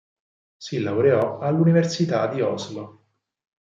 [0.57, 3.03] Si laureò all'Università di Oslo.